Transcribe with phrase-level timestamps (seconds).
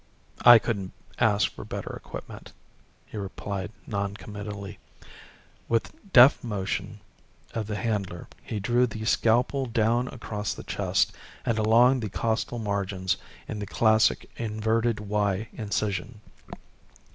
[0.43, 2.53] "I couldn't ask for better equipment,"
[3.05, 4.79] he replied noncommittally.
[5.69, 7.01] With deft motion
[7.53, 11.13] of the handler he drew the scalpel down across the chest
[11.45, 13.17] and along the costal margins
[13.47, 16.21] in the classic inverted "Y" incision.